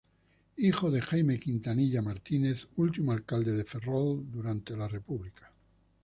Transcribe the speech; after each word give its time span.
Hijo 0.57 0.89
de 0.89 0.99
Jaime 0.99 1.39
Quintanilla 1.39 2.01
Martínez, 2.01 2.67
último 2.77 3.11
alcalde 3.11 3.51
de 3.55 3.65
Ferrol 3.65 4.25
durante 4.31 4.75
la 4.75 4.87
República. 4.87 5.51